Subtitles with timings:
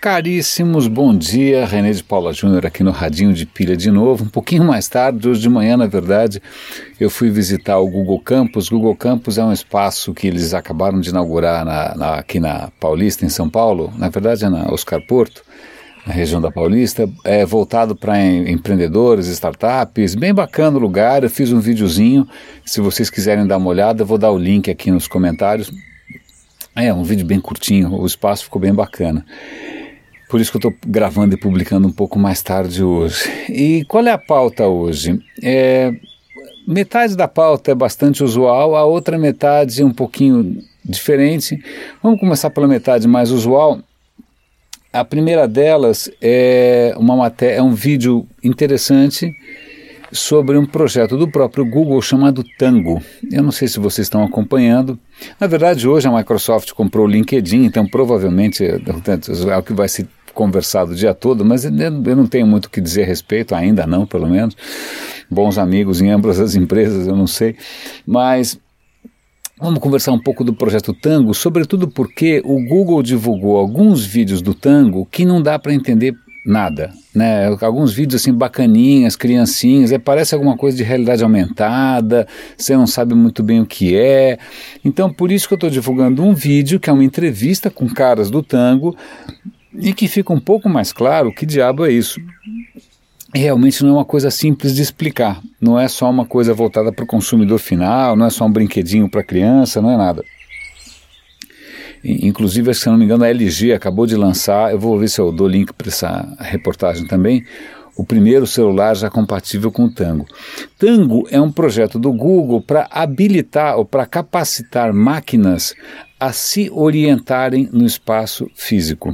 [0.00, 1.66] Caríssimos, bom dia.
[1.66, 4.22] René de Paula Júnior aqui no Radinho de Pilha de novo.
[4.22, 6.40] Um pouquinho mais tarde, hoje de manhã, na verdade,
[7.00, 8.68] eu fui visitar o Google Campus.
[8.68, 13.26] Google Campus é um espaço que eles acabaram de inaugurar na, na, aqui na Paulista,
[13.26, 13.92] em São Paulo.
[13.98, 15.42] Na verdade, é na Oscar Porto,
[16.06, 17.10] na região da Paulista.
[17.24, 20.14] É voltado para empreendedores, startups.
[20.14, 21.24] Bem bacana o lugar.
[21.24, 22.24] Eu fiz um videozinho.
[22.64, 25.72] Se vocês quiserem dar uma olhada, eu vou dar o link aqui nos comentários.
[26.76, 29.26] É um vídeo bem curtinho, o espaço ficou bem bacana.
[30.28, 33.30] Por isso que eu estou gravando e publicando um pouco mais tarde hoje.
[33.48, 35.18] E qual é a pauta hoje?
[35.42, 35.92] É,
[36.66, 41.58] metade da pauta é bastante usual, a outra metade é um pouquinho diferente.
[42.02, 43.80] Vamos começar pela metade mais usual.
[44.92, 49.34] A primeira delas é uma matéria, é um vídeo interessante
[50.12, 53.02] sobre um projeto do próprio Google chamado Tango.
[53.30, 54.98] Eu não sei se vocês estão acompanhando.
[55.38, 60.08] Na verdade, hoje a Microsoft comprou o LinkedIn, então provavelmente é o que vai se
[60.38, 61.72] conversado o dia todo, mas eu
[62.16, 64.56] não tenho muito o que dizer a respeito, ainda não, pelo menos.
[65.28, 67.56] Bons amigos em ambas as empresas, eu não sei.
[68.06, 68.56] Mas
[69.60, 74.54] Vamos conversar um pouco do projeto Tango, sobretudo porque o Google divulgou alguns vídeos do
[74.54, 76.14] Tango que não dá para entender
[76.46, 77.48] nada, né?
[77.60, 83.16] Alguns vídeos assim bacaninhas, criancinhas, é, parece alguma coisa de realidade aumentada, você não sabe
[83.16, 84.38] muito bem o que é.
[84.84, 88.30] Então, por isso que eu estou divulgando um vídeo que é uma entrevista com caras
[88.30, 88.96] do tango
[89.80, 92.20] e que fica um pouco mais claro que diabo é isso.
[93.34, 97.04] Realmente não é uma coisa simples de explicar, não é só uma coisa voltada para
[97.04, 100.24] o consumidor final, não é só um brinquedinho para criança, não é nada.
[102.02, 105.30] Inclusive, se não me engano, a LG acabou de lançar, eu vou ver se eu
[105.30, 107.44] dou link para essa reportagem também,
[107.96, 110.24] o primeiro celular já compatível com o Tango.
[110.78, 115.74] Tango é um projeto do Google para habilitar ou para capacitar máquinas
[116.18, 119.12] a se orientarem no espaço físico.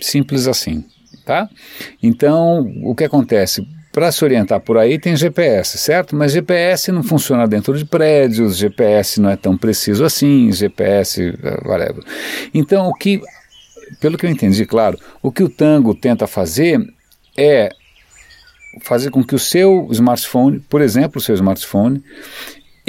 [0.00, 0.84] Simples assim,
[1.24, 1.48] tá?
[2.02, 3.66] Então, o que acontece?
[3.92, 6.14] Para se orientar por aí tem GPS, certo?
[6.14, 11.34] Mas GPS não funciona dentro de prédios, GPS não é tão preciso assim, GPS,
[11.64, 12.04] whatever.
[12.54, 13.20] Então, o que,
[14.00, 16.80] pelo que eu entendi, claro, o que o Tango tenta fazer
[17.36, 17.70] é
[18.80, 22.02] fazer com que o seu smartphone, por exemplo, o seu smartphone,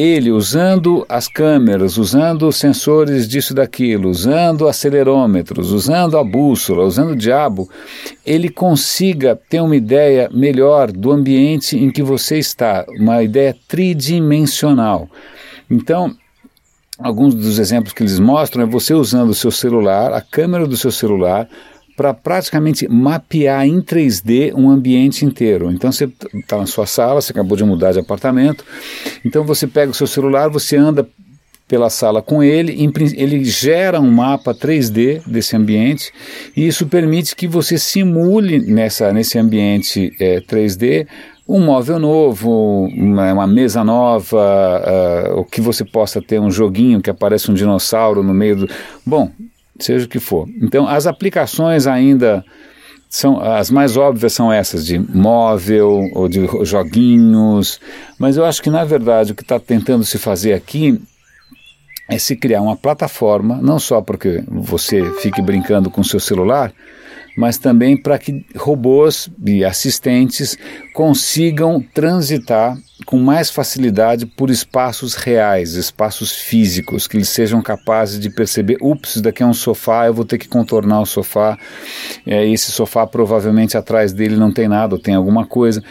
[0.01, 7.15] ele usando as câmeras, usando sensores disso daquilo, usando acelerômetros, usando a bússola, usando o
[7.15, 7.69] diabo,
[8.25, 15.07] ele consiga ter uma ideia melhor do ambiente em que você está, uma ideia tridimensional.
[15.69, 16.15] Então,
[16.97, 20.77] alguns dos exemplos que eles mostram é você usando o seu celular, a câmera do
[20.77, 21.47] seu celular,
[21.95, 25.71] para praticamente mapear em 3D um ambiente inteiro.
[25.71, 28.63] Então você está na sua sala, você acabou de mudar de apartamento,
[29.25, 31.07] então você pega o seu celular, você anda
[31.67, 32.75] pela sala com ele,
[33.15, 36.11] ele gera um mapa 3D desse ambiente
[36.55, 41.07] e isso permite que você simule nessa, nesse ambiente é, 3D
[41.47, 47.01] um móvel novo, uma, uma mesa nova, uh, ou que você possa ter um joguinho
[47.01, 48.69] que aparece um dinossauro no meio do.
[49.05, 49.29] Bom,
[49.83, 50.47] seja o que for.
[50.61, 52.43] Então, as aplicações ainda
[53.11, 57.77] são as mais óbvias são essas de móvel ou de joguinhos,
[58.17, 60.97] mas eu acho que na verdade o que está tentando se fazer aqui
[62.09, 66.73] é se criar uma plataforma, não só porque você fique brincando com seu celular,
[67.37, 70.57] mas também para que robôs e assistentes
[70.93, 78.29] consigam transitar com mais facilidade por espaços reais, espaços físicos, que eles sejam capazes de
[78.29, 81.57] perceber, ups, daqui é um sofá, eu vou ter que contornar o sofá,
[82.25, 85.83] é, esse sofá provavelmente atrás dele não tem nada, ou tem alguma coisa.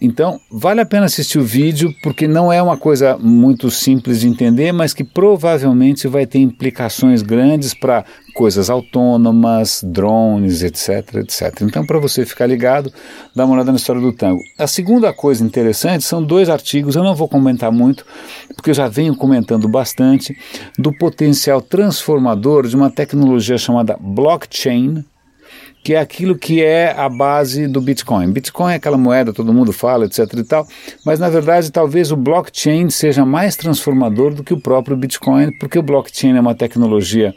[0.00, 4.28] Então, vale a pena assistir o vídeo, porque não é uma coisa muito simples de
[4.28, 11.62] entender, mas que provavelmente vai ter implicações grandes para coisas autônomas, drones, etc, etc.
[11.62, 12.92] Então, para você ficar ligado,
[13.34, 14.40] dá uma olhada na história do tango.
[14.56, 18.04] A segunda coisa interessante são dois artigos, eu não vou comentar muito,
[18.54, 20.36] porque eu já venho comentando bastante,
[20.78, 25.04] do potencial transformador de uma tecnologia chamada blockchain,
[25.84, 28.30] que é aquilo que é a base do Bitcoin.
[28.30, 30.66] Bitcoin é aquela moeda, todo mundo fala, etc e tal,
[31.06, 35.78] mas na verdade talvez o blockchain seja mais transformador do que o próprio Bitcoin, porque
[35.78, 37.34] o blockchain é uma tecnologia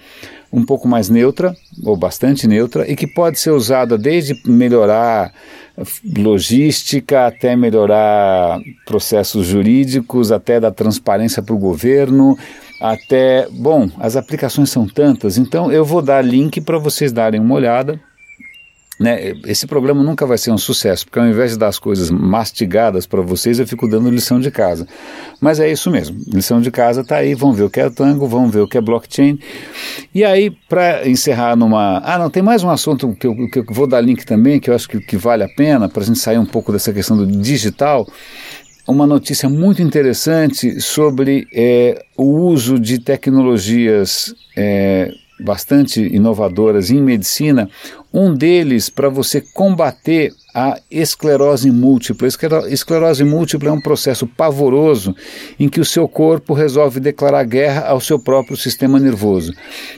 [0.51, 5.31] um pouco mais neutra, ou bastante neutra, e que pode ser usada desde melhorar
[6.17, 12.37] logística até melhorar processos jurídicos, até dar transparência para o governo,
[12.79, 13.47] até.
[13.51, 17.99] Bom, as aplicações são tantas, então eu vou dar link para vocês darem uma olhada
[19.01, 22.11] né, esse programa nunca vai ser um sucesso, porque ao invés de dar as coisas
[22.11, 24.87] mastigadas para vocês, eu fico dando lição de casa.
[25.39, 28.27] Mas é isso mesmo, lição de casa está aí, vamos ver o que é Tango,
[28.27, 29.39] vamos ver o que é blockchain.
[30.13, 31.97] E aí, para encerrar numa...
[32.05, 34.69] Ah, não, tem mais um assunto que eu, que eu vou dar link também, que
[34.69, 37.17] eu acho que, que vale a pena, para a gente sair um pouco dessa questão
[37.17, 38.07] do digital,
[38.87, 45.11] uma notícia muito interessante sobre é, o uso de tecnologias é,
[45.41, 47.69] bastante inovadoras em medicina,
[48.13, 52.27] um deles para você combater a esclerose múltipla.
[52.69, 55.15] Esclerose múltipla é um processo pavoroso
[55.59, 59.53] em que o seu corpo resolve declarar guerra ao seu próprio sistema nervoso.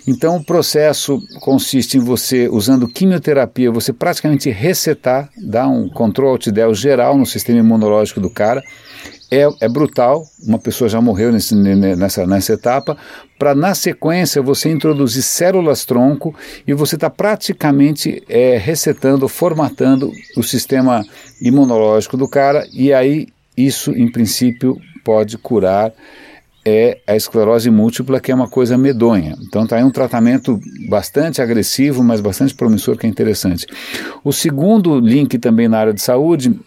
[0.07, 6.47] Então, o processo consiste em você, usando quimioterapia, você praticamente resetar, dar um control alt
[6.49, 8.63] del geral no sistema imunológico do cara
[9.33, 12.95] é, é brutal, uma pessoa já morreu nesse, nessa, nessa etapa,
[13.39, 16.35] para na sequência você introduzir células-tronco
[16.67, 21.05] e você está praticamente é, resetando, formatando o sistema
[21.41, 25.93] imunológico do cara, e aí isso, em princípio, pode curar
[26.65, 29.35] é a esclerose múltipla, que é uma coisa medonha.
[29.41, 33.67] Então está aí um tratamento bastante agressivo, mas bastante promissor, que é interessante.
[34.23, 36.57] O segundo link também na área de saúde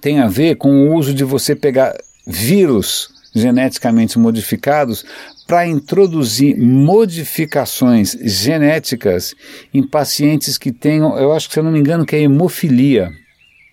[0.00, 1.96] tem a ver com o uso de você pegar
[2.26, 5.04] vírus geneticamente modificados
[5.50, 9.34] para introduzir modificações genéticas
[9.74, 13.10] em pacientes que tenham, eu acho que se eu não me engano, que é hemofilia.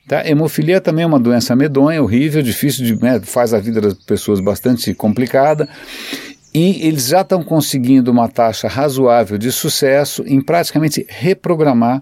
[0.07, 0.27] Tá?
[0.27, 4.39] Hemofilia também é uma doença medonha, horrível, difícil de, né, faz a vida das pessoas
[4.39, 5.69] bastante complicada.
[6.51, 12.01] E eles já estão conseguindo uma taxa razoável de sucesso em praticamente reprogramar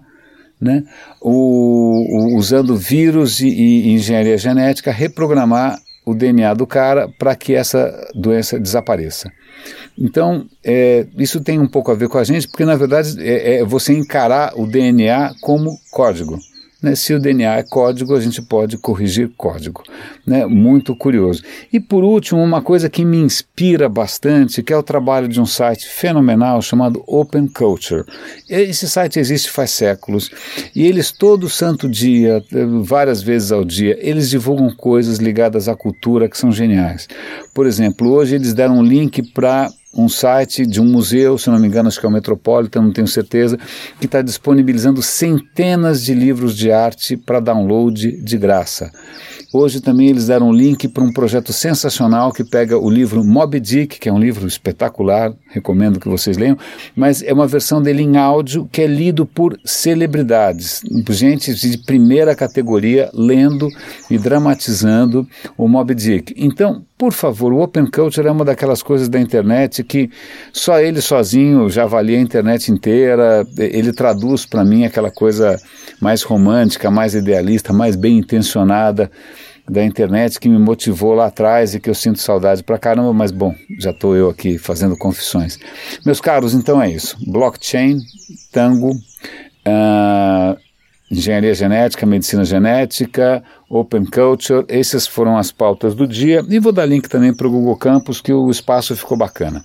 [0.58, 0.84] né,
[1.20, 7.52] o, o, usando vírus e, e, engenharia genética, reprogramar o DNA do cara para que
[7.52, 9.30] essa doença desapareça.
[9.98, 13.56] Então, é, isso tem um pouco a ver com a gente, porque na verdade é,
[13.56, 16.38] é você encarar o DNA como código.
[16.86, 16.94] Né?
[16.94, 19.82] Se o DNA é código, a gente pode corrigir código.
[20.24, 20.46] Né?
[20.46, 21.42] Muito curioso.
[21.72, 25.46] E por último, uma coisa que me inspira bastante, que é o trabalho de um
[25.46, 28.04] site fenomenal chamado Open Culture.
[28.48, 30.30] Esse site existe faz séculos
[30.74, 32.40] e eles todo santo dia,
[32.82, 37.08] várias vezes ao dia, eles divulgam coisas ligadas à cultura que são geniais.
[37.52, 41.58] Por exemplo, hoje eles deram um link para um site de um museu, se não
[41.58, 43.58] me engano, acho que é o Metropolitan, não tenho certeza,
[43.98, 48.92] que está disponibilizando centenas de livros de arte para download de graça.
[49.58, 53.58] Hoje também eles deram um link para um projeto sensacional que pega o livro Moby
[53.58, 56.58] Dick, que é um livro espetacular, recomendo que vocês leiam,
[56.94, 62.34] mas é uma versão dele em áudio que é lido por celebridades, gente de primeira
[62.34, 63.70] categoria lendo
[64.10, 65.26] e dramatizando
[65.56, 66.34] o Moby Dick.
[66.36, 70.10] Então, por favor, o Open Culture é uma daquelas coisas da internet que
[70.52, 73.46] só ele sozinho já valia a internet inteira.
[73.58, 75.60] Ele traduz para mim aquela coisa
[76.00, 79.10] mais romântica, mais idealista, mais bem intencionada
[79.68, 83.30] da internet que me motivou lá atrás e que eu sinto saudade pra caramba, mas
[83.30, 85.58] bom, já estou eu aqui fazendo confissões.
[86.04, 87.16] Meus caros, então é isso.
[87.26, 87.98] Blockchain,
[88.52, 90.56] Tango, uh,
[91.10, 96.86] engenharia genética, medicina genética, open culture, essas foram as pautas do dia e vou dar
[96.86, 99.64] link também para o Google Campus que o espaço ficou bacana.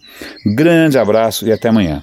[0.56, 2.02] Grande abraço e até amanhã.